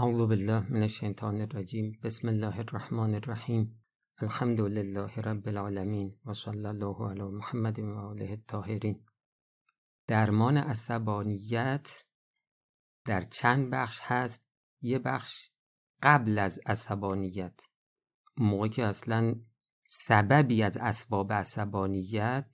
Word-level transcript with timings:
اعوذ 0.00 0.28
بالله 0.28 0.72
من 0.72 0.82
الشیطان 0.82 1.40
الرجیم 1.40 1.98
بسم 2.02 2.28
الله 2.28 2.58
الرحمن 2.58 3.14
الرحیم 3.14 3.84
الحمد 4.22 4.60
لله 4.60 5.14
رب 5.16 5.48
العالمین 5.48 6.18
و 6.26 6.34
صلی 6.34 6.66
الله 6.66 7.10
علی 7.10 7.22
محمد 7.22 7.78
و 7.78 7.98
آله 7.98 8.30
الطاهرین. 8.30 9.04
درمان 10.06 10.56
عصبانیت 10.56 12.04
در 13.04 13.20
چند 13.20 13.70
بخش 13.70 14.00
هست. 14.02 14.46
یه 14.80 14.98
بخش 14.98 15.50
قبل 16.02 16.38
از 16.38 16.60
عصبانیت. 16.66 17.60
موقع 18.36 18.68
که 18.68 18.84
اصلا 18.84 19.34
سببی 19.84 20.62
از 20.62 20.76
اسباب 20.76 21.32
عصبانیت 21.32 22.50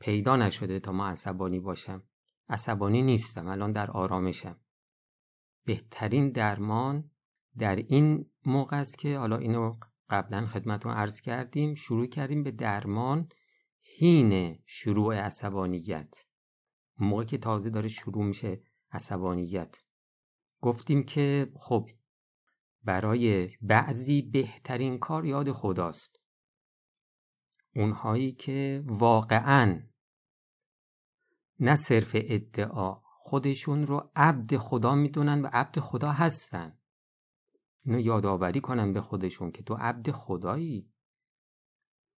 پیدا 0.00 0.36
نشده 0.36 0.80
تا 0.80 0.92
ما 0.92 1.08
عصبانی 1.08 1.60
باشم. 1.60 2.02
عصبانی 2.48 3.02
نیستم 3.02 3.46
الان 3.46 3.72
در 3.72 3.90
آرامشم. 3.90 4.60
بهترین 5.66 6.30
درمان 6.30 7.10
در 7.58 7.76
این 7.76 8.30
موقع 8.46 8.80
است 8.80 8.98
که 8.98 9.18
حالا 9.18 9.36
اینو 9.36 9.76
قبلا 10.10 10.46
خدمتون 10.46 10.92
عرض 10.92 11.20
کردیم 11.20 11.74
شروع 11.74 12.06
کردیم 12.06 12.42
به 12.42 12.50
درمان 12.50 13.28
هین 13.82 14.62
شروع 14.66 15.14
عصبانیت. 15.14 16.14
موقع 16.98 17.24
که 17.24 17.38
تازه 17.38 17.70
داره 17.70 17.88
شروع 17.88 18.24
میشه 18.24 18.62
عصبانیت. 18.90 19.76
گفتیم 20.60 21.02
که 21.02 21.52
خب 21.56 21.88
برای 22.84 23.50
بعضی 23.60 24.22
بهترین 24.22 24.98
کار 24.98 25.24
یاد 25.24 25.52
خداست. 25.52 26.20
اونهایی 27.74 28.32
که 28.32 28.82
واقعا 28.86 29.82
نه 31.60 31.76
صرف 31.76 32.10
ادعا 32.14 33.05
خودشون 33.26 33.86
رو 33.86 34.10
عبد 34.16 34.56
خدا 34.56 34.94
می‌دونن 34.94 35.42
و 35.42 35.48
عبد 35.52 35.80
خدا 35.80 36.12
هستن. 36.12 36.78
اینو 37.84 38.00
یادآوری 38.00 38.60
کنن 38.60 38.92
به 38.92 39.00
خودشون 39.00 39.50
که 39.50 39.62
تو 39.62 39.74
عبد 39.74 40.10
خدایی. 40.10 40.90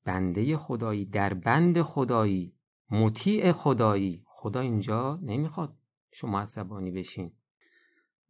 بنده 0.05 0.57
خدایی 0.57 1.05
در 1.05 1.35
بند 1.35 1.83
خدایی 1.83 2.57
مطیع 2.91 3.53
خدایی. 3.53 4.25
خدا 4.27 4.61
اینجا 4.61 5.19
نمی‌خواد 5.23 5.77
شما 6.13 6.41
عصبانی 6.41 6.91
بشین. 6.91 7.33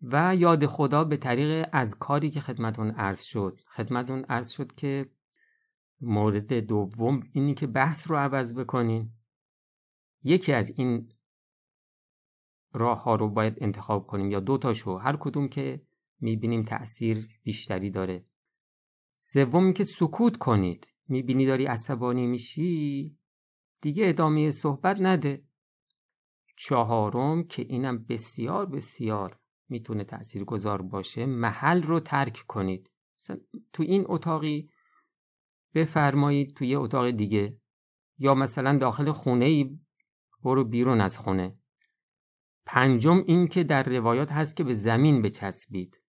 و 0.02 0.36
یاد 0.36 0.66
خدا 0.66 1.04
به 1.04 1.16
طریق 1.16 1.68
از 1.72 1.98
کاری 1.98 2.30
که 2.30 2.40
خدمتون 2.40 2.90
عرض 2.90 3.22
شد. 3.22 3.60
خدمتون 3.76 4.24
عرض 4.24 4.50
شد 4.50 4.74
که 4.74 5.10
مورد 6.00 6.52
دوم 6.52 7.22
اینی 7.32 7.54
که 7.54 7.66
بحث 7.66 8.10
رو 8.10 8.16
عوض 8.16 8.54
بکنین. 8.54 9.10
یکی 10.22 10.52
از 10.52 10.72
این 10.76 11.12
راه 12.72 13.02
ها 13.02 13.14
رو 13.14 13.28
باید 13.28 13.54
انتخاب 13.60 14.06
کنیم 14.06 14.30
یا 14.30 14.40
دو 14.40 14.58
تاشو 14.58 14.96
هر 14.96 15.16
کدوم 15.16 15.48
که 15.48 15.82
می‌بینیم 16.20 16.62
تأثیر 16.62 17.28
بیشتری 17.42 17.90
داره. 17.90 18.24
سوم 19.14 19.72
که 19.72 19.84
سکوت 19.84 20.36
کنید. 20.36 20.88
می‌بینی 21.08 21.46
داری 21.46 21.64
عصبانی 21.66 22.26
میشی؟ 22.26 23.16
دیگه 23.80 24.08
ادامه 24.08 24.50
صحبت 24.50 25.00
نده. 25.00 25.44
چهارم 26.56 27.44
که 27.44 27.62
اینم 27.62 28.04
بسیار 28.04 28.66
بسیار 28.66 29.38
می‌تونه 29.68 30.04
تأثیر 30.04 30.44
گذار 30.44 30.82
باشه 30.82 31.26
محل 31.26 31.82
رو 31.82 32.00
ترک 32.00 32.44
کنید. 32.48 32.90
تو 33.72 33.82
این 33.82 34.04
اتاقی 34.06 34.70
بفرمایید 35.74 36.54
تو 36.54 36.64
یه 36.64 36.78
اتاق 36.78 37.10
دیگه. 37.10 37.60
یا 38.18 38.34
مثلا 38.34 38.78
داخل 38.78 39.12
خونه 39.12 39.44
ای 39.44 39.78
برو 40.42 40.64
بیرون 40.64 41.00
از 41.00 41.18
خونه. 41.18 41.58
پنجم 42.70 43.24
این 43.26 43.48
که 43.48 43.64
در 43.64 43.82
روایات 43.82 44.32
هست 44.32 44.56
که 44.56 44.64
به 44.64 44.74
زمین 44.74 45.22
بچسبید. 45.22 46.02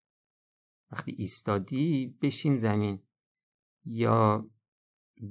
وقتی 0.91 1.11
ایستادی 1.11 2.17
بشین 2.21 2.57
زمین. 2.57 3.03
یا 3.85 4.49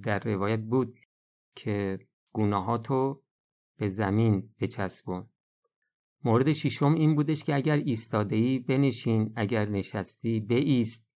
در 0.03 0.19
روایت 0.19 0.61
بود 0.61 0.99
که 1.55 1.99
گناهاتو 2.33 3.23
به 3.79 3.89
زمین 3.89 4.55
بچسبون 4.61 5.29
مورد 6.25 6.53
ششم 6.53 6.95
این 6.95 7.15
بودش 7.15 7.45
که 7.45 7.55
اگر 7.55 7.77
ایستادهی 7.77 8.59
بنشین 8.59 9.33
اگر 9.37 9.69
نشستی 9.69 10.41
بایست 10.41 11.09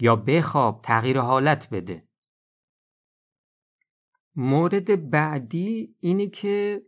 یا 0.00 0.16
بخواب 0.16 0.82
تغییر 0.82 1.18
حالت 1.18 1.68
بده. 1.70 2.08
مورد 4.36 5.10
بعدی 5.10 5.96
اینه 6.00 6.26
که 6.26 6.82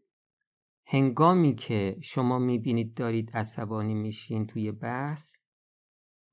هنگامی 0.91 1.55
که 1.55 1.97
شما 2.03 2.39
می‌بینید 2.39 2.95
دارید 2.95 3.31
عصبانی 3.37 3.95
میشین 3.95 4.47
توی 4.47 4.73
بحث 4.73 5.35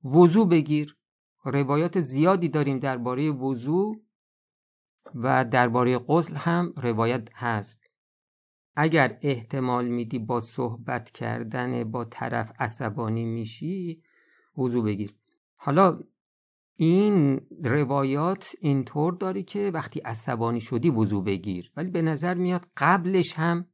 وضوع 0.05 0.49
بگیر. 0.49 0.97
روایات 1.45 1.99
زیادی 1.99 2.49
داریم 2.49 2.79
درباره 2.79 3.31
وضوع 3.31 4.01
و 5.15 5.45
درباره 5.45 5.97
غسل 5.97 6.35
هم 6.35 6.73
روایت 6.77 7.29
هست. 7.33 7.89
اگر 8.75 9.19
احتمال 9.21 9.87
میدی 9.87 10.19
با 10.19 10.41
صحبت 10.41 11.11
کردن 11.11 11.83
با 11.83 12.05
طرف 12.05 12.51
عصبانی 12.59 13.25
میشی 13.25 14.03
وضوع 14.57 14.85
بگیر. 14.85 15.15
حالا 15.55 16.03
این 16.75 17.41
روایات 17.63 18.55
اینطور 18.61 19.13
داری 19.13 19.43
که 19.43 19.71
وقتی 19.73 19.99
عصبانی 19.99 20.59
شدی 20.61 20.89
وضوع 20.89 21.23
بگیر. 21.23 21.71
ولی 21.77 21.91
به 21.91 22.01
نظر 22.01 22.33
میاد 22.33 22.67
قبلش 22.77 23.33
هم 23.33 23.67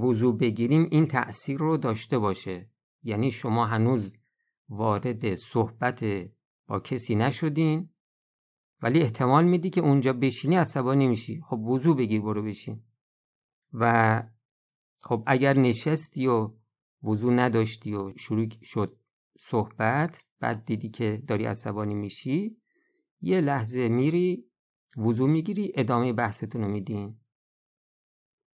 وضوع 0.00 0.38
بگیریم 0.38 0.88
این 0.90 1.06
تأثیر 1.06 1.58
رو 1.58 1.76
داشته 1.76 2.18
باشه. 2.18 2.70
یعنی 3.02 3.30
شما 3.30 3.66
هنوز 3.66 4.16
وارد 4.68 5.34
صحبت 5.34 6.04
با 6.66 6.80
کسی 6.80 7.14
نشدین 7.14 7.88
ولی 8.82 9.00
احتمال 9.02 9.44
میدی 9.44 9.70
که 9.70 9.80
اونجا 9.80 10.12
بشینی 10.12 10.56
عصبانی 10.56 11.08
میشی 11.08 11.40
خب 11.40 11.58
وضوع 11.58 11.96
بگیر 11.96 12.20
برو 12.20 12.42
بشین. 12.42 12.82
و 13.72 14.22
خب 15.02 15.22
اگر 15.26 15.58
نشستی 15.58 16.26
و 16.26 16.54
وضوع 17.02 17.32
نداشتی 17.32 17.94
و 17.94 18.12
شروع 18.16 18.46
شد 18.62 18.98
صحبت 19.38 20.22
بعد 20.40 20.64
دیدی 20.64 20.88
که 20.88 21.22
داری 21.26 21.44
عصبانی 21.44 21.94
میشی 21.94 22.56
یه 23.20 23.40
لحظه 23.40 23.88
میری 23.88 24.44
وضوع 24.96 25.28
می‌گیری 25.30 25.72
ادامه 25.74 26.12
بحثتون 26.12 26.62
رو 26.62 26.68
میدین. 26.68 27.20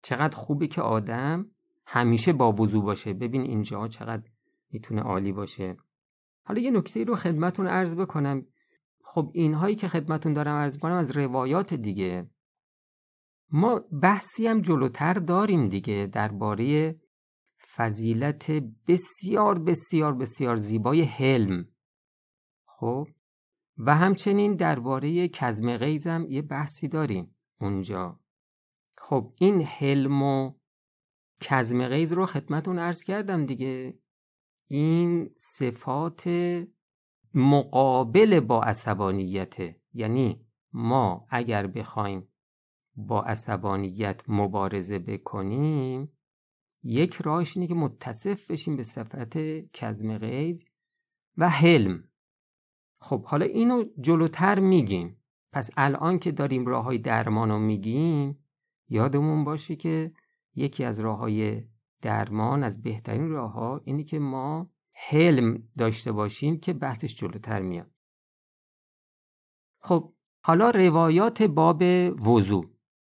چقدر 0.03 0.37
خوبه 0.37 0.67
که 0.67 0.81
آدم 0.81 1.51
همیشه 1.85 2.33
با 2.33 2.51
وضوع 2.51 2.83
باشه. 2.83 3.13
ببین 3.13 3.41
اینجا 3.41 3.87
چقدر 3.87 4.23
می‌تونه 4.71 5.01
عالی 5.01 5.31
باشه. 5.31 5.77
حالا 6.43 6.61
یه 6.61 6.71
نکته 6.71 7.03
رو 7.03 7.15
خدمتون 7.15 7.67
عرض 7.67 7.95
بکنم. 7.95 8.45
خب 9.03 9.31
اینهایی 9.33 9.75
که 9.75 9.87
خدمتون 9.87 10.33
دارم 10.33 10.55
عرض 10.55 10.77
کنم 10.77 10.93
از 10.93 11.11
روایات 11.11 11.73
دیگه. 11.73 12.29
ما 13.51 13.81
بحثی 14.01 14.47
هم 14.47 14.61
جلوتر 14.61 15.13
داریم 15.13 15.69
دیگه 15.69 16.09
درباره 16.11 16.95
فضیلت 17.75 18.51
بسیار 18.87 19.59
بسیار 19.59 20.13
بسیار 20.13 20.55
زیبای 20.55 21.01
حلم. 21.01 21.67
خب؟ 22.65 23.07
و 23.77 23.95
همچنین 23.95 24.55
درباره 24.55 25.27
کزم 25.27 25.77
غیزم 25.77 26.25
یه 26.29 26.41
بحثی 26.41 26.87
داریم 26.87 27.35
اونجا. 27.61 28.22
خب 29.03 29.33
این 29.37 29.61
حلم 29.61 30.23
و 30.23 30.51
کزم 31.41 31.87
غیز 31.87 32.13
رو 32.13 32.25
خدمتون 32.25 32.79
عرض 32.79 33.03
کردم 33.03 33.45
دیگه. 33.45 33.99
این 34.67 35.29
صفات 35.37 36.27
مقابل 37.33 38.39
با 38.39 38.63
عصبانیته 38.63 39.81
یعنی 39.93 40.45
ما 40.73 41.27
اگر 41.29 41.67
بخوایم 41.67 42.27
با 42.95 43.23
عصبانیت 43.23 44.21
مبارزه 44.27 44.99
بکنیم 44.99 46.17
یک 46.83 47.13
راهش 47.13 47.57
اینه 47.57 47.67
که 47.67 47.75
متصف 47.75 48.51
بشیم 48.51 48.75
به 48.75 48.83
صفت 48.83 49.37
کزم 49.73 50.17
غیز 50.17 50.65
و 51.37 51.49
حلم. 51.49 52.03
خب 53.01 53.25
حالا 53.25 53.45
اینو 53.45 53.83
جلوتر 53.99 54.59
میگیم. 54.59 55.23
پس 55.51 55.69
الان 55.77 56.19
که 56.19 56.31
داریم 56.31 56.65
راه 56.65 56.83
های 56.83 56.97
درمان 56.97 57.49
رو 57.49 57.59
میگیم 57.59 58.42
یادمون 58.93 59.43
باشه 59.43 59.75
که 59.75 60.13
یکی 60.55 60.83
از 60.83 60.99
راه 60.99 61.17
های 61.17 61.63
درمان 62.01 62.63
از 62.63 62.81
بهترین 62.81 63.29
راه 63.29 63.51
ها 63.51 63.81
اینه 63.83 64.03
که 64.03 64.19
ما 64.19 64.69
حلم 64.93 65.63
داشته 65.77 66.11
باشیم 66.11 66.59
که 66.59 66.73
بحثش 66.73 67.15
جلوتر 67.15 67.61
میاد. 67.61 67.91
خب 69.79 70.13
حالا 70.41 70.69
روایات 70.69 71.43
باب 71.43 71.83
وضوع 72.27 72.65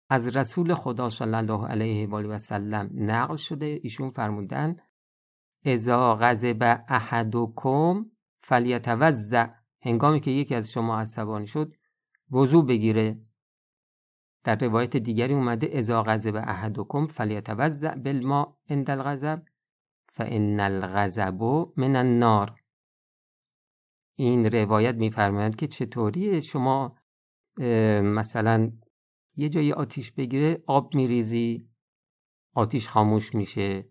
از 0.09 0.37
رسول 0.37 0.75
خدا 0.75 1.11
صلی 1.11 1.35
الله 1.35 1.67
علیه 1.67 2.07
و 2.07 2.15
آله 2.15 2.29
و 2.29 2.39
سلم 2.39 2.91
نقل 2.95 3.37
شده. 3.37 3.81
ایشون 3.83 4.11
فرمودن 4.11 4.77
اذا 5.65 6.17
غضب 6.17 6.85
احدکم 6.89 8.07
فلیتوضع. 8.39 9.47
هنگامی 9.83 10.21
که 10.21 10.31
یکی 10.31 10.55
از 10.55 10.71
شما 10.71 11.01
عصبانی 11.01 11.47
شد 11.47 11.75
وضوع 12.31 12.67
بگیره. 12.67 13.30
در 14.45 14.57
روایت 14.57 14.97
دیگری 14.97 15.35
اومده 15.35 15.69
اذا 15.73 16.03
غضب 16.03 16.37
احدکم 16.37 17.07
فلیتوضع 17.07 17.95
بالماء 17.95 18.57
عند 18.69 18.91
الغضب 18.91 19.43
فان 20.13 20.61
الغضب 20.61 21.43
من 21.77 21.97
النار. 21.97 22.63
این 24.15 24.47
روایت 24.47 24.95
میفرمایند 24.95 25.57
که 25.57 25.67
چطوری 25.67 26.43
شما 26.43 26.97
مثلا 28.03 28.73
یه 29.37 29.49
جایی 29.49 29.73
آتیش 29.73 30.13
بگیره 30.13 30.63
آب 30.67 30.95
میریزی 30.95 31.69
آتیش 32.55 32.89
خاموش 32.89 33.35
میشه. 33.35 33.89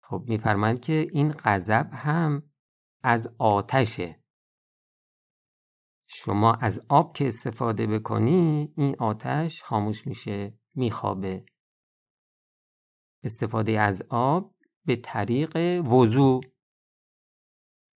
خب 0.00 0.24
میفرمایند 0.28 0.80
که 0.80 1.08
این 1.12 1.32
غضب 1.32 1.90
هم 1.92 2.42
از 3.02 3.34
آتشه. 3.38 4.23
شما 6.16 6.54
از 6.54 6.86
آب 6.88 7.16
که 7.16 7.28
استفاده 7.28 7.86
بکنی 7.86 8.72
این 8.76 8.96
آتش 8.98 9.62
خاموش 9.62 10.06
میشه 10.06 10.58
میخوابه. 10.74 11.46
استفاده 13.22 13.80
از 13.80 14.02
آب 14.10 14.54
به 14.84 14.96
طریق 14.96 15.82
وضوع 15.86 16.40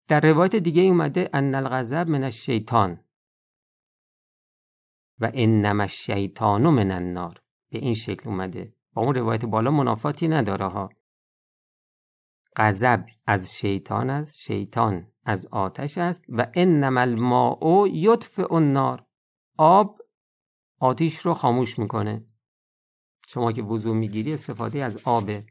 در 0.08 0.20
روایت 0.20 0.56
دیگه 0.56 0.82
اومده 0.82 1.30
ان 1.32 1.54
الغضب 1.54 2.08
من 2.08 2.24
الشیطان 2.24 3.04
و 5.20 5.30
انما 5.34 5.82
الشیطان 5.82 6.62
من 6.62 6.90
النار 6.90 7.42
به 7.70 7.78
این 7.78 7.94
شکل 7.94 8.28
اومده. 8.28 8.74
با 8.92 9.02
اون 9.02 9.14
روایت 9.14 9.44
بالا 9.44 9.70
منافاتی 9.70 10.28
نداره 10.28 10.66
ها. 10.66 10.88
غضب 12.56 13.06
از 13.26 13.54
شیطان 13.54 14.10
است 14.10 14.40
شیطان. 14.40 15.12
از 15.26 15.46
آتش 15.46 15.98
است 15.98 16.24
و 16.28 16.46
انما 16.54 17.00
الماء 17.00 17.86
یطفئ 17.86 18.54
النار. 18.54 19.06
آب 19.58 20.00
آتیش 20.80 21.18
رو 21.18 21.34
خاموش 21.34 21.78
می‌کنه. 21.78 22.26
شما 23.28 23.52
که 23.52 23.62
وضوع 23.62 23.96
می‌گیری 23.96 24.34
استفاده 24.34 24.84
از 24.84 24.98
آبه 25.04 25.46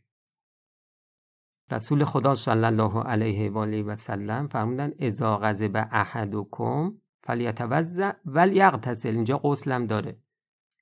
رسول 1.72 2.04
خدا 2.04 2.36
صلی 2.36 2.64
الله 2.64 3.04
علیه 3.04 3.50
و 3.50 3.58
آله 3.58 3.84
و 3.84 3.96
سلم 3.96 4.48
فرمودن 4.48 4.92
اذا 5.00 5.38
غضب 5.38 5.88
احدکم 5.92 6.98
فلیتوضا 7.24 8.14
ولیغتسل. 8.26 9.10
اینجا 9.10 9.38
غسلم 9.38 9.86
داره. 9.86 10.22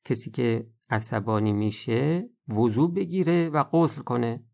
کسی 0.05 0.31
که 0.31 0.67
عصبانی 0.89 1.53
میشه 1.53 2.29
وضوع 2.47 2.93
بگیره 2.93 3.49
و 3.49 3.63
غسل 3.63 4.01
کنه. 4.01 4.45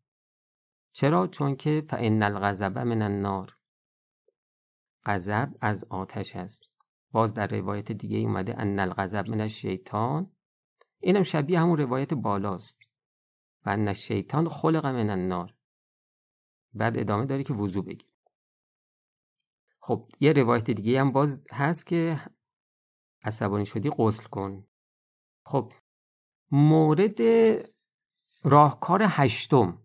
چرا؟ 0.94 1.28
چون 1.28 1.56
که 1.56 1.84
فان 1.90 2.24
الغضب 2.24 2.78
من 2.78 3.02
النار. 3.02 3.59
غضب 5.06 5.56
از 5.62 5.84
آتش 5.84 6.36
است. 6.36 6.62
باز 7.12 7.34
در 7.34 7.48
روایت 7.48 7.92
دیگه 7.92 8.18
اومده 8.18 8.60
ان 8.60 8.80
الغضب 8.80 9.30
من 9.30 9.42
الشیطان. 9.42 10.32
اینم 11.00 11.24
شبیه 11.24 11.60
همون 11.60 11.78
روایت 11.78 12.14
بالاست. 12.14 12.80
و 13.66 13.70
ان 13.70 13.88
الشیطان 13.88 14.50
خلق 14.50 14.86
من 14.86 15.10
النار. 15.10 15.56
بعد 16.74 16.98
ادامه 16.98 17.26
داره 17.26 17.44
که 17.44 17.54
وضوع 17.54 17.86
بگیر. 17.86 18.10
خب 19.80 20.08
یه 20.20 20.34
روایت 20.34 20.72
دیگه 20.72 21.02
هم 21.02 21.12
باز 21.12 21.44
هست 21.52 21.86
که 21.86 22.22
عصبانی 23.24 23.66
شدی 23.66 23.90
غسل 23.90 24.24
کن. 24.24 24.68
خب 25.46 25.74
مورد 26.52 27.20
راهکار 28.44 29.02
هشتم. 29.06 29.82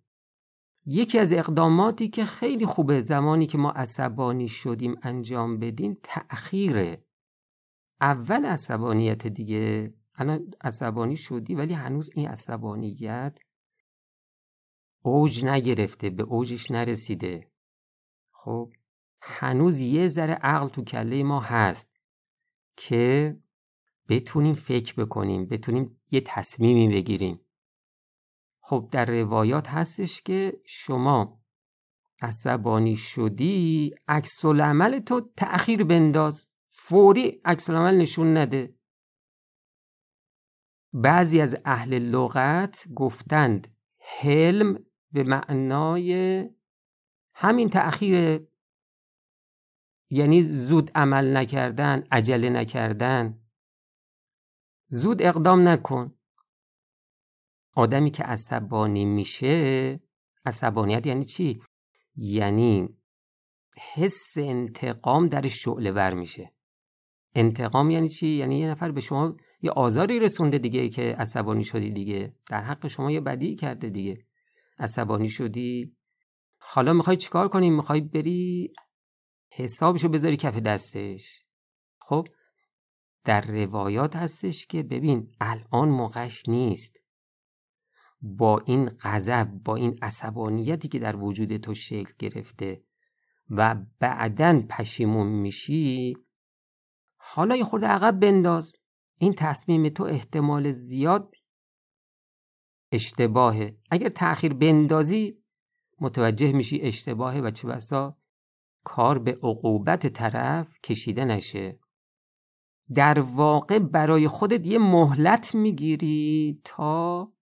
یکی 0.86 1.18
از 1.18 1.32
اقداماتی 1.32 2.08
که 2.08 2.24
خیلی 2.24 2.66
خوبه 2.66 3.00
زمانی 3.00 3.46
که 3.46 3.58
ما 3.58 3.70
عصبانی 3.70 4.48
شدیم 4.48 4.94
انجام 5.02 5.58
بدیم 5.58 5.98
تأخیره. 6.02 7.04
اول 8.00 8.44
عصبانیت 8.44 9.26
دیگه. 9.26 9.94
الان 10.14 10.54
عصبانی 10.60 11.16
شدی 11.16 11.54
ولی 11.54 11.72
هنوز 11.72 12.10
این 12.14 12.28
عصبانیت 12.28 13.38
اوج 15.02 15.44
نگرفته 15.44 16.10
به 16.10 16.22
اوجش 16.22 16.70
نرسیده. 16.70 17.50
خب 18.30 18.72
هنوز 19.20 19.78
یه 19.78 20.08
ذره 20.08 20.34
عقل 20.34 20.68
تو 20.68 20.84
کله 20.84 21.22
ما 21.22 21.40
هست 21.40 21.90
که 22.76 23.36
بتونیم 24.08 24.54
فکر 24.54 24.94
بکنیم 24.94 25.46
بتونیم 25.46 26.00
یه 26.10 26.20
تصمیمی 26.26 26.88
بگیریم. 26.88 27.40
خب 28.66 28.88
در 28.92 29.04
روایات 29.04 29.68
هستش 29.68 30.22
که 30.22 30.60
شما 30.66 31.40
عصبانی 32.22 32.96
شدی 32.96 33.94
عکس 34.08 34.44
العمل 34.44 34.98
تو 34.98 35.32
تأخیر 35.36 35.84
بنداز 35.84 36.48
فوری 36.70 37.40
عکس 37.44 37.70
العمل 37.70 37.96
نشون 37.96 38.36
نده. 38.36 38.74
بعضی 40.92 41.40
از 41.40 41.56
اهل 41.64 41.98
لغت 41.98 42.88
گفتند 42.94 43.76
حلم 44.20 44.84
به 45.12 45.22
معنای 45.22 46.44
همین 47.34 47.70
تأخیر 47.70 48.46
یعنی 50.10 50.42
زود 50.42 50.90
عمل 50.94 51.36
نکردن 51.36 52.04
عجله 52.10 52.50
نکردن. 52.50 53.40
زود 54.88 55.22
اقدام 55.22 55.68
نکن. 55.68 56.18
آدمی 57.74 58.10
که 58.10 58.22
عصبانی 58.22 59.04
میشه 59.04 60.00
عصبانیت 60.44 61.06
یعنی 61.06 61.24
چی؟ 61.24 61.62
یعنی 62.16 62.88
حس 63.94 64.32
انتقام 64.36 65.26
در 65.28 65.48
شعله 65.48 65.92
ور 65.92 66.14
میشه. 66.14 66.52
انتقام 67.34 67.90
یعنی 67.90 68.08
چی؟ 68.08 68.26
یعنی 68.26 68.58
یه 68.58 68.68
نفر 68.68 68.90
به 68.90 69.00
شما 69.00 69.36
یه 69.62 69.70
آزاری 69.70 70.20
رسونده 70.20 70.58
دیگه 70.58 70.88
که 70.88 71.02
عصبانی 71.02 71.64
شدی 71.64 71.90
دیگه. 71.90 72.34
در 72.46 72.62
حق 72.62 72.86
شما 72.86 73.10
یه 73.10 73.20
بدی 73.20 73.54
کرده 73.54 73.90
دیگه. 73.90 74.26
عصبانی 74.78 75.28
شدی. 75.28 75.96
حالا 76.58 76.92
می‌خوای 76.92 77.16
چیکار 77.16 77.48
کنی؟ 77.48 77.70
می‌خوای 77.70 78.00
بری 78.00 78.72
حسابشو 79.52 80.08
بذاری 80.08 80.36
کف 80.36 80.56
دستش. 80.56 81.42
خب 81.98 82.28
در 83.24 83.40
روایات 83.40 84.16
هستش 84.16 84.66
که 84.66 84.82
ببین 84.82 85.34
الان 85.40 85.88
موقعش 85.88 86.48
نیست. 86.48 87.03
با 88.26 88.62
این 88.66 88.88
غضب 88.88 89.44
با 89.44 89.76
این 89.76 89.98
عصبانیتی 90.02 90.88
که 90.88 90.98
در 90.98 91.16
وجود 91.16 91.56
تو 91.56 91.74
شکل 91.74 92.12
گرفته 92.18 92.84
و 93.50 93.76
بعدا 93.98 94.62
پشیمون 94.70 95.26
میشی 95.26 96.16
حالا 97.16 97.56
یه 97.56 97.64
خورده 97.64 97.86
عقب 97.86 98.20
بنداز. 98.20 98.76
این 99.18 99.32
تصمیم 99.32 99.88
تو 99.88 100.04
احتمال 100.04 100.70
زیاد 100.70 101.34
اشتباهه. 102.92 103.76
اگر 103.90 104.08
تأخیر 104.08 104.54
بندازی 104.54 105.38
متوجه 106.00 106.52
میشی 106.52 106.80
اشتباهه 106.80 107.40
و 107.40 107.50
چه 107.50 107.68
بسا 107.68 108.18
کار 108.84 109.18
به 109.18 109.32
عقوبت 109.32 110.06
طرف 110.06 110.80
کشیده 110.80 111.24
نشه. 111.24 111.78
در 112.94 113.20
واقع 113.20 113.78
برای 113.78 114.28
خودت 114.28 114.66
یه 114.66 114.78
مهلت 114.78 115.54
می‌گیری 115.54 116.60
تا 116.64 117.33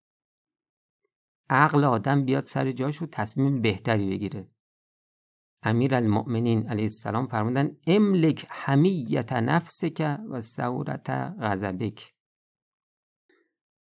عقل 1.48 1.84
آدم 1.84 2.24
بیاد 2.24 2.44
سر 2.44 2.72
جاش 2.72 3.02
و 3.02 3.06
تصمیم 3.06 3.62
بهتری 3.62 4.10
بگیره. 4.10 4.50
امیر 5.62 5.94
المؤمنین 5.94 6.68
علیه 6.68 6.84
السلام 6.84 7.26
فرمودن 7.26 7.76
املک 7.86 8.46
حمیت 8.50 9.32
نفسک 9.32 10.20
و 10.30 10.40
سورت 10.40 11.10
غضبک. 11.40 12.14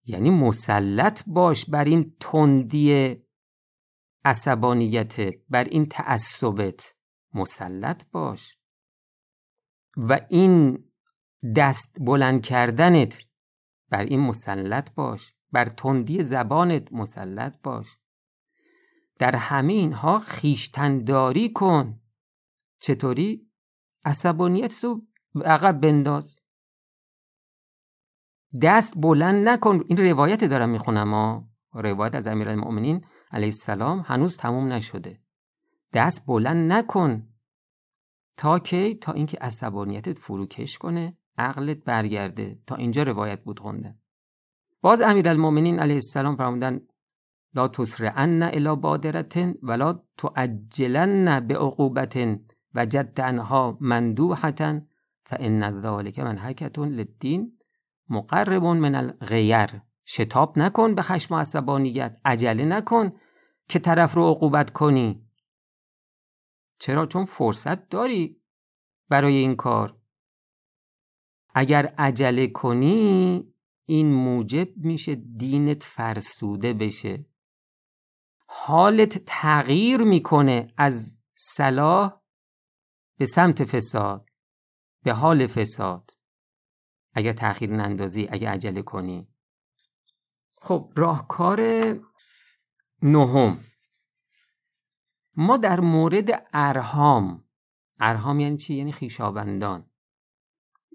یعنی 0.04 0.30
مسلط 0.30 1.22
باش 1.26 1.64
بر 1.70 1.84
این 1.84 2.16
تندی 2.20 3.16
عصبانیتت 4.24 5.34
بر 5.48 5.64
این 5.64 5.86
تعصبت. 5.86 6.94
مسلط 7.34 8.10
باش. 8.10 8.58
و 9.96 10.20
این 10.30 10.84
دست 11.56 11.96
بلند 12.00 12.42
کردنت 12.42 13.24
بر 13.88 14.04
این 14.04 14.20
مسلط 14.20 14.94
باش. 14.94 15.34
بر 15.52 15.64
تندی 15.64 16.22
زبانت 16.22 16.92
مسلط 16.92 17.62
باش. 17.62 17.86
در 19.18 19.36
همه 19.36 19.72
اینها 19.72 20.18
خیشتنداری 20.18 21.52
کن. 21.52 22.00
چطوری؟ 22.80 23.50
عصبانیت 24.04 24.84
رو 24.84 25.06
عقب 25.44 25.80
بنداز. 25.80 26.36
دست 28.62 28.92
بلند 28.96 29.48
نکن. 29.48 29.78
این 29.88 29.98
روایت 29.98 30.44
دارم 30.44 30.68
می‌خونم 30.68 31.10
ها 31.10 31.48
روایت 31.72 32.14
از 32.14 32.26
امیرالمؤمنین 32.26 33.04
علیه 33.30 33.46
السلام 33.46 34.04
هنوز 34.06 34.36
تموم 34.36 34.72
نشده. 34.72 35.20
دست 35.92 36.26
بلند 36.26 36.72
نکن. 36.72 37.28
تا 38.36 38.58
کی؟ 38.58 38.94
تا 38.94 39.12
اینکه 39.12 39.38
عصبانیتت 39.40 40.18
فروکش 40.18 40.78
کنه 40.78 41.18
عقلت 41.38 41.84
برگرده. 41.84 42.62
تا 42.66 42.74
اینجا 42.74 43.02
روایت 43.02 43.44
بود 43.44 43.60
خونده. 43.60 43.98
باز 44.82 45.00
امیرالمؤمنین 45.00 45.80
علیه 45.80 45.94
السلام 45.94 46.36
فرمودن 46.36 46.80
لا 47.54 47.68
تسرعن 47.68 48.42
الی 48.42 48.76
بادرتن 48.76 49.54
ولا 49.62 50.02
تعجلن 50.18 51.40
به 51.40 51.54
عقوبت 51.54 52.40
وجدت 52.74 53.20
عنها 53.20 53.78
مندوحتا 53.80 54.80
فان 55.24 55.80
ذلك 55.82 56.18
منهکة 56.18 56.82
للدین 56.84 57.58
مقرب 58.08 58.64
من 58.64 58.94
الغیر. 58.94 59.82
شتاب 60.04 60.58
نکن 60.58 60.94
به 60.94 61.02
خشم 61.02 61.34
و 61.34 61.38
عصبانیت 61.38 62.20
عجله 62.24 62.64
نکن 62.64 63.12
که 63.68 63.78
طرف 63.78 64.14
رو 64.14 64.30
عقوبت 64.30 64.70
کنی. 64.70 65.26
چرا؟ 66.78 67.06
چون 67.06 67.24
فرصت 67.24 67.88
داری 67.88 68.40
برای 69.08 69.34
این 69.34 69.56
کار. 69.56 69.96
اگر 71.54 71.86
عجله 71.86 72.46
کنی 72.46 73.44
این 73.90 74.12
موجب 74.12 74.76
میشه 74.76 75.14
دینت 75.14 75.82
فرسوده 75.82 76.72
بشه. 76.72 77.26
حالت 78.46 79.18
تغییر 79.26 80.00
می‌کنه 80.00 80.66
از 80.76 81.18
صلاح 81.34 82.20
به 83.18 83.26
سمت 83.26 83.64
فساد 83.64 84.30
به 85.04 85.12
حال 85.12 85.46
فساد. 85.46 86.10
اگر 87.12 87.32
تأخیر 87.32 87.70
نندازی 87.70 88.28
اگر 88.30 88.52
عجله 88.52 88.82
کنی. 88.82 89.28
خب 90.56 90.92
راهکار 90.96 91.60
نهم. 93.02 93.64
ما 95.36 95.56
در 95.56 95.80
مورد 95.80 96.48
ارهام. 96.52 97.44
ارهام 98.00 98.40
یعنی 98.40 98.56
چی؟ 98.56 98.74
یعنی 98.74 98.92
خیشاوندان. 98.92 99.89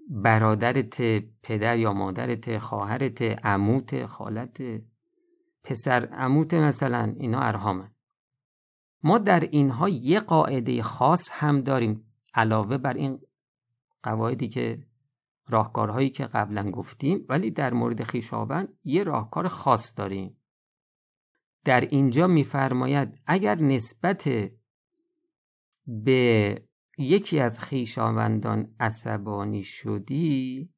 برادرت 0.06 1.02
پدر 1.42 1.78
یا 1.78 1.92
مادرت 1.92 2.58
خواهرت 2.58 3.22
عموت 3.22 4.06
خالت 4.06 4.62
پسر 5.64 6.06
عموت 6.06 6.54
مثلا 6.54 7.14
اینا 7.18 7.40
ارهامن 7.40 7.90
ما 9.02 9.18
در 9.18 9.40
اینها 9.40 9.88
یه 9.88 10.20
قاعده 10.20 10.82
خاص 10.82 11.30
هم 11.32 11.60
داریم 11.60 12.04
علاوه 12.34 12.78
بر 12.78 12.94
این 12.94 13.20
قواعدی 14.02 14.48
که 14.48 14.86
راهکارهایی 15.48 16.10
که 16.10 16.24
قبلا 16.26 16.70
گفتیم 16.70 17.24
ولی 17.28 17.50
در 17.50 17.74
مورد 17.74 18.02
خیشاوند 18.02 18.68
یه 18.84 19.02
راهکار 19.02 19.48
خاص 19.48 19.92
داریم. 19.96 20.36
در 21.64 21.80
اینجا 21.80 22.26
میفرماید 22.26 23.20
اگر 23.26 23.54
نسبت 23.54 24.28
به 25.86 26.62
یکی 26.98 27.40
از 27.40 27.60
خیشاوندان 27.60 28.74
عصبانی 28.80 29.62
شدی؟ 29.62 30.70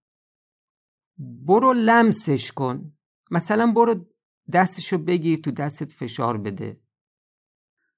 برو 1.19 1.73
لمسش 1.73 2.53
کن. 2.53 2.93
مثلا 3.31 3.73
برو 3.73 4.07
دستشو 4.53 4.99
بگیر 4.99 5.39
تو 5.39 5.51
دستت 5.51 5.93
فشار 5.93 6.39
بده. 6.39 6.81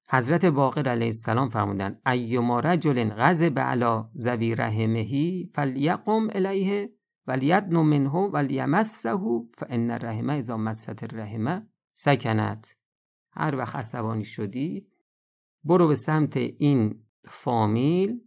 حضرت 0.09 0.45
باقر 0.45 0.89
علیه 0.89 1.05
السلام 1.05 1.49
فرمودن 1.49 2.01
ایما 2.05 2.59
رجل 2.59 3.09
غضب 3.09 3.59
علی 3.59 4.03
ذوی 4.17 4.55
رحمهی 4.55 5.51
فلیقم 5.53 6.27
الیه 6.31 6.93
ولیدن 7.27 7.77
منه 7.77 8.13
ولیمسه 8.13 9.19
فان 9.53 9.91
الرحمه 9.91 10.33
اذا 10.33 10.57
مست 10.57 11.03
الرحمه. 11.03 11.67
سکنت. 11.93 12.77
هر 13.31 13.55
وقت 13.55 13.75
عصبانی 13.75 14.23
شدی 14.23 14.87
برو 15.63 15.87
به 15.87 15.95
سمت 15.95 16.37
این 16.37 17.03
فامیل 17.25 18.21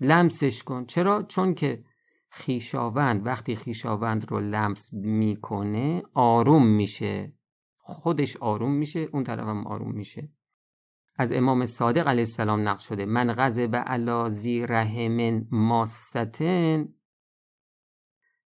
لمسش 0.00 0.62
کن. 0.62 0.84
چرا؟ 0.84 1.22
چون 1.22 1.54
که 1.54 1.84
خیشاوند 2.30 3.26
وقتی 3.26 3.54
خیشاوند 3.54 4.30
رو 4.30 4.40
لمس 4.40 4.92
می‌کنه 4.92 6.02
آروم 6.14 6.66
میشه. 6.66 7.32
خودش 7.76 8.36
آروم 8.36 8.72
میشه 8.72 9.00
اون 9.12 9.24
طرف 9.24 9.46
هم 9.46 9.66
آروم 9.66 9.92
میشه. 9.92 10.28
از 11.16 11.32
امام 11.32 11.66
صادق 11.66 12.08
علیه 12.08 12.20
السلام 12.20 12.68
نقل 12.68 12.82
شده 12.82 13.04
من 13.04 13.32
غضب 13.32 13.76
علی 13.76 14.30
زی 14.30 14.66
رحم 14.66 15.46
ماستن 15.50 16.88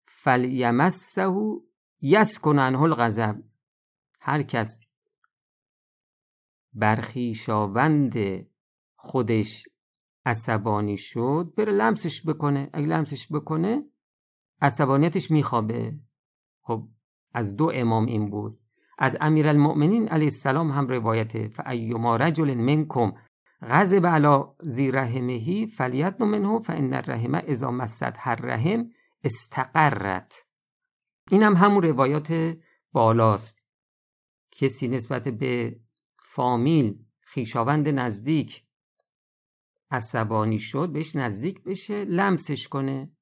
فلیمسه 0.06 1.32
یسکن 2.00 2.58
عنه 2.58 2.82
الغضب. 2.82 3.42
هر 4.20 4.42
کس 4.42 4.80
برخیشاوند 6.72 8.14
خودش 9.06 9.68
عصبانی 10.24 10.96
شد 10.96 11.52
بره 11.56 11.72
لمسش 11.72 12.26
بکنه. 12.26 12.70
اگه 12.72 12.86
لمسش 12.86 13.32
بکنه 13.32 13.84
عصبانیتش 14.60 15.30
میخوابه. 15.30 15.94
خب 16.62 16.88
از 17.34 17.56
دو 17.56 17.70
امام 17.74 18.06
این 18.06 18.30
بود. 18.30 18.60
از 18.98 19.16
امیر 19.20 19.48
المؤمنین 19.48 20.08
علیه 20.08 20.26
السلام 20.26 20.70
هم 20.70 20.88
روایته 20.88 21.48
فایما 21.48 22.16
رجل 22.16 22.54
منکم 22.54 23.12
غضب 23.62 24.06
علی 24.06 24.44
ذی 24.64 24.90
رحمه 24.90 25.66
فلیت 25.66 26.20
منه 26.20 26.58
فان 26.58 26.94
الرحمه 26.94 27.42
اذا 27.46 27.70
مست 27.70 28.12
هر 28.16 28.34
رحم 28.34 28.90
استقرت. 29.24 30.46
این 31.30 31.42
هم 31.42 31.54
همون 31.54 31.82
روایات 31.82 32.56
بالاست. 32.92 33.58
کسی 34.50 34.88
نسبت 34.88 35.28
به 35.28 35.80
فامیل 36.22 36.98
خیشاوند 37.20 37.88
نزدیک 37.88 38.65
عصبانی 39.90 40.58
شد 40.58 40.88
بهش 40.92 41.16
نزدیک 41.16 41.62
بشه 41.62 42.04
لمسش 42.04 42.68
کنه. 42.68 43.12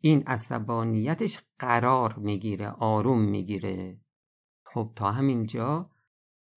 این 0.00 0.22
عصبانیتش 0.26 1.38
قرار 1.58 2.14
می‌گیره 2.14 2.68
آروم 2.68 3.20
می‌گیره. 3.20 4.00
خب 4.64 4.92
تا 4.96 5.12
همینجا 5.12 5.90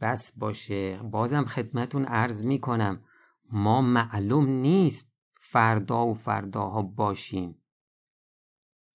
بس 0.01 0.37
باشه. 0.37 0.97
بازم 0.97 1.45
خدمتون 1.45 2.05
عرض 2.05 2.43
می‌کنم 2.43 3.03
ما 3.51 3.81
معلوم 3.81 4.45
نیست 4.47 5.11
فردا 5.39 6.07
و 6.07 6.13
فرداها 6.13 6.81
باشیم. 6.81 7.63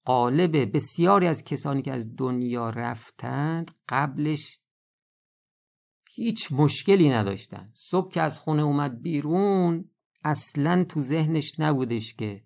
قالب 0.05 0.77
بسیاری 0.77 1.27
از 1.27 1.45
کسانی 1.45 1.83
که 1.83 1.93
از 1.93 2.17
دنیا 2.17 2.71
رفتند 2.71 3.71
قبلش 3.89 4.61
هیچ 6.17 6.53
مشکلی 6.53 7.11
نداشتن. 7.11 7.71
صبح 7.73 8.11
که 8.11 8.21
از 8.21 8.39
خونه 8.39 8.63
اومد 8.63 9.03
بیرون 9.03 9.91
اصلا 10.25 10.85
تو 10.85 11.01
ذهنش 11.01 11.61
نبودش 11.61 12.15
که 12.15 12.45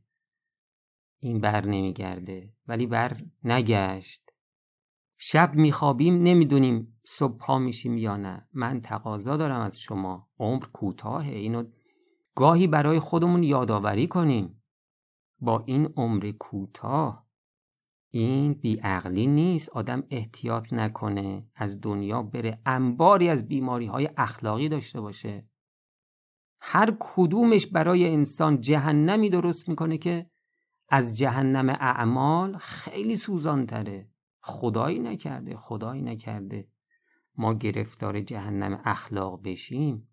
این 1.19 1.41
بر 1.41 1.67
نمیگرده. 1.67 2.53
ولی 2.67 2.87
بر 2.87 3.23
نگشت. 3.45 4.31
شب 5.19 5.55
میخوابیم 5.55 6.23
نمی‌دونیم 6.23 7.01
صبح 7.07 7.37
پا 7.37 7.59
میشیم 7.59 7.99
یا 7.99 8.17
نه. 8.17 8.49
من 8.53 8.81
تقاضا 8.81 9.37
دارم 9.37 9.61
از 9.61 9.79
شما. 9.79 10.31
عمر 10.39 10.65
کوتاهه. 10.73 11.33
اینو 11.33 11.65
گاهی 12.35 12.67
برای 12.67 12.99
خودمون 12.99 13.43
یادآوری 13.43 14.07
کنیم. 14.07 14.63
با 15.41 15.65
این 15.67 15.93
عمر 15.97 16.31
کوتاه 16.39 17.30
این 18.11 18.53
بیعقلی 18.53 19.27
نیست. 19.27 19.69
آدم 19.69 20.03
احتیاط 20.11 20.73
نکنه 20.73 21.47
از 21.55 21.81
دنیا 21.81 22.23
بره 22.23 22.59
انباری 22.67 23.29
از 23.29 23.49
بیماری 23.49 23.87
های 23.87 24.09
اخلاقی 24.17 24.69
داشته 24.69 25.01
باشه. 25.01 25.49
هر 26.61 26.97
کدومش 27.01 27.67
برای 27.67 28.09
انسان 28.09 28.61
جهنمی 28.61 29.31
درست 29.31 29.69
می‌کنه 29.69 29.99
که 29.99 30.31
از 30.89 31.19
جهنم 31.19 31.69
اعمال 31.69 32.57
خیلی 32.57 33.17
سوزانتره. 33.17 34.11
خدایی 34.41 34.99
نکرده 34.99 35.57
خدایی 35.57 36.03
نکرده. 36.03 36.69
ما 37.37 37.55
گرفتار 37.55 38.21
جهنم 38.21 38.83
اخلاق 38.85 39.41
بشیم. 39.45 40.09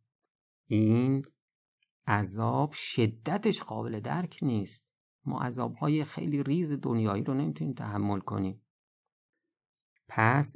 این 0.68 1.22
عذاب 2.08 2.72
شدتش 2.72 3.64
قابل 3.64 4.00
درک 4.00 4.40
نیست. 4.42 4.94
ما 5.28 5.40
عذابهای 5.40 6.04
خیلی 6.04 6.44
ریز 6.44 6.72
دنیایی 6.72 7.24
رو 7.24 7.34
نمی‌تونیم 7.34 7.74
تحمل 7.74 8.20
کنیم. 8.20 8.62
پس 10.08 10.56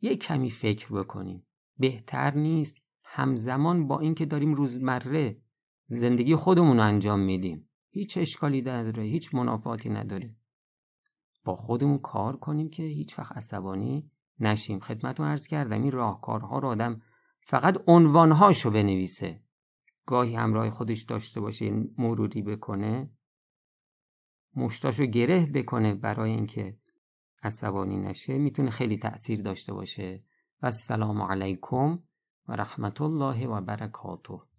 یه 0.00 0.16
کمی 0.16 0.50
فکر 0.50 0.92
بکنیم. 0.92 1.46
بهتر 1.78 2.34
نیست 2.34 2.76
همزمان 3.04 3.86
با 3.86 4.00
اینکه 4.00 4.26
داریم 4.26 4.54
روزمره 4.54 5.42
زندگی 5.86 6.36
خودمون 6.36 6.76
رو 6.76 6.82
انجام 6.82 7.20
میدیم. 7.20 7.68
هیچ 7.90 8.18
اشکالی 8.18 8.62
نداره 8.62 9.02
هیچ 9.02 9.34
منافاتی 9.34 9.90
نداره. 9.90 10.36
با 11.44 11.56
خودمون 11.56 11.98
کار 11.98 12.36
کنیم 12.36 12.70
که 12.70 12.82
هیچ 12.82 13.18
وقت 13.18 13.32
عصبانی 13.32 14.10
نشیم. 14.40 14.80
خدمتون 14.80 15.26
عرض 15.26 15.46
کردم 15.46 15.82
این 15.82 15.92
راهکارها 15.92 16.58
رو 16.58 16.68
آدم 16.68 17.02
فقط 17.40 17.82
عنوانهاشو 17.86 18.70
بنویسه. 18.70 19.42
گاهی 20.06 20.34
همراه 20.34 20.70
خودش 20.70 21.02
داشته 21.02 21.40
باشه 21.40 21.70
مروری 21.98 22.42
بکنه. 22.42 23.10
مشتاشو 24.56 25.04
گره 25.04 25.46
بکنه 25.46 25.94
برای 25.94 26.30
اینکه 26.30 26.78
عصبانی 27.42 27.96
نشه 27.96 28.38
می‌تونه 28.38 28.70
خیلی 28.70 28.98
تأثیر 28.98 29.42
داشته 29.42 29.72
باشه. 29.72 30.24
و 30.62 30.66
السلام 30.66 31.22
علیکم 31.22 31.98
و 32.48 32.52
رحمت 32.52 33.00
الله 33.00 33.46
و 33.46 33.60
برکاته. 33.60 34.51